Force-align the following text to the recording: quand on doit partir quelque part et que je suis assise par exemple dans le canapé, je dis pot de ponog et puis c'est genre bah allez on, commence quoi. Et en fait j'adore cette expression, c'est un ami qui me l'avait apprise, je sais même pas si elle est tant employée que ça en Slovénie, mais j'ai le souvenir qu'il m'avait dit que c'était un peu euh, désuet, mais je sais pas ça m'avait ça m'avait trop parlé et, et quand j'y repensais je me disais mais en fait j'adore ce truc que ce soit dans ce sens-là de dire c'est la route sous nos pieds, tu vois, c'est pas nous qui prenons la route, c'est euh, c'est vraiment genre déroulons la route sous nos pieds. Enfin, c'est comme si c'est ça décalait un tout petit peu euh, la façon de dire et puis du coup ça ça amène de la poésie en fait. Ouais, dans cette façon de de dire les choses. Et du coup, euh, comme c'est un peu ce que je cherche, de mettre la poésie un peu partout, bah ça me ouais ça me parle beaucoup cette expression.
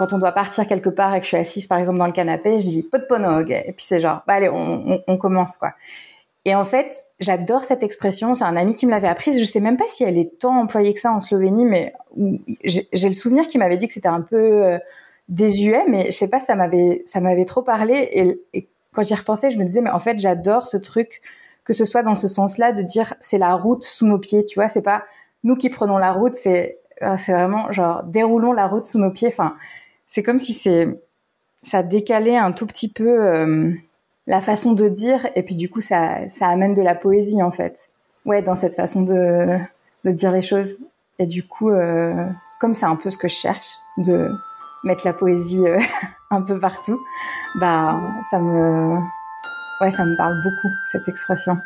quand 0.00 0.14
on 0.14 0.18
doit 0.18 0.32
partir 0.32 0.66
quelque 0.66 0.88
part 0.88 1.14
et 1.14 1.18
que 1.18 1.24
je 1.24 1.28
suis 1.28 1.36
assise 1.36 1.66
par 1.66 1.76
exemple 1.76 1.98
dans 1.98 2.06
le 2.06 2.12
canapé, 2.12 2.58
je 2.58 2.68
dis 2.68 2.82
pot 2.82 2.96
de 2.96 3.04
ponog 3.04 3.50
et 3.50 3.74
puis 3.76 3.84
c'est 3.84 4.00
genre 4.00 4.22
bah 4.26 4.32
allez 4.32 4.48
on, 4.48 5.18
commence 5.18 5.58
quoi. 5.58 5.74
Et 6.46 6.54
en 6.54 6.64
fait 6.64 7.04
j'adore 7.18 7.64
cette 7.64 7.82
expression, 7.82 8.34
c'est 8.34 8.44
un 8.44 8.56
ami 8.56 8.74
qui 8.74 8.86
me 8.86 8.92
l'avait 8.92 9.08
apprise, 9.08 9.38
je 9.38 9.44
sais 9.44 9.60
même 9.60 9.76
pas 9.76 9.84
si 9.90 10.02
elle 10.02 10.16
est 10.16 10.38
tant 10.38 10.58
employée 10.58 10.94
que 10.94 11.00
ça 11.00 11.12
en 11.12 11.20
Slovénie, 11.20 11.66
mais 11.66 11.92
j'ai 12.64 13.08
le 13.08 13.12
souvenir 13.12 13.46
qu'il 13.46 13.58
m'avait 13.58 13.76
dit 13.76 13.88
que 13.88 13.92
c'était 13.92 14.08
un 14.08 14.22
peu 14.22 14.38
euh, 14.38 14.78
désuet, 15.28 15.84
mais 15.86 16.06
je 16.06 16.16
sais 16.16 16.30
pas 16.30 16.40
ça 16.40 16.54
m'avait 16.54 17.02
ça 17.04 17.20
m'avait 17.20 17.44
trop 17.44 17.62
parlé 17.62 18.08
et, 18.10 18.40
et 18.54 18.68
quand 18.94 19.02
j'y 19.02 19.14
repensais 19.14 19.50
je 19.50 19.58
me 19.58 19.64
disais 19.64 19.82
mais 19.82 19.90
en 19.90 19.98
fait 19.98 20.18
j'adore 20.18 20.66
ce 20.66 20.78
truc 20.78 21.20
que 21.66 21.74
ce 21.74 21.84
soit 21.84 22.02
dans 22.02 22.16
ce 22.16 22.26
sens-là 22.26 22.72
de 22.72 22.80
dire 22.80 23.12
c'est 23.20 23.36
la 23.36 23.54
route 23.54 23.84
sous 23.84 24.06
nos 24.06 24.18
pieds, 24.18 24.46
tu 24.46 24.58
vois, 24.58 24.70
c'est 24.70 24.80
pas 24.80 25.04
nous 25.44 25.56
qui 25.56 25.68
prenons 25.68 25.98
la 25.98 26.12
route, 26.12 26.36
c'est 26.36 26.80
euh, 27.02 27.16
c'est 27.16 27.32
vraiment 27.32 27.72
genre 27.72 28.02
déroulons 28.04 28.52
la 28.52 28.66
route 28.66 28.84
sous 28.84 28.98
nos 28.98 29.10
pieds. 29.10 29.28
Enfin, 29.28 29.56
c'est 30.10 30.22
comme 30.22 30.40
si 30.40 30.52
c'est 30.52 31.00
ça 31.62 31.82
décalait 31.82 32.36
un 32.36 32.52
tout 32.52 32.66
petit 32.66 32.92
peu 32.92 33.24
euh, 33.24 33.72
la 34.26 34.40
façon 34.40 34.72
de 34.72 34.88
dire 34.88 35.28
et 35.36 35.42
puis 35.42 35.54
du 35.54 35.70
coup 35.70 35.80
ça 35.80 36.28
ça 36.28 36.48
amène 36.48 36.74
de 36.74 36.82
la 36.82 36.94
poésie 36.94 37.42
en 37.42 37.50
fait. 37.50 37.88
Ouais, 38.26 38.42
dans 38.42 38.56
cette 38.56 38.74
façon 38.74 39.02
de 39.02 39.56
de 40.04 40.10
dire 40.10 40.32
les 40.32 40.42
choses. 40.42 40.76
Et 41.18 41.26
du 41.26 41.42
coup, 41.42 41.70
euh, 41.70 42.26
comme 42.60 42.74
c'est 42.74 42.86
un 42.86 42.96
peu 42.96 43.10
ce 43.10 43.18
que 43.18 43.28
je 43.28 43.34
cherche, 43.34 43.66
de 43.98 44.30
mettre 44.84 45.06
la 45.06 45.12
poésie 45.12 45.62
un 46.30 46.42
peu 46.42 46.58
partout, 46.58 46.98
bah 47.60 48.00
ça 48.30 48.38
me 48.38 48.98
ouais 49.80 49.90
ça 49.90 50.04
me 50.04 50.16
parle 50.16 50.42
beaucoup 50.42 50.74
cette 50.90 51.06
expression. 51.08 51.58